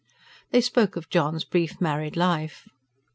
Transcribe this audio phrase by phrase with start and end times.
[0.49, 2.67] They spoke of John's brief married life.